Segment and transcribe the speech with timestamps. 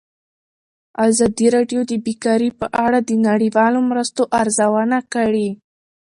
[1.07, 5.49] ازادي راډیو د بیکاري په اړه د نړیوالو مرستو ارزونه کړې.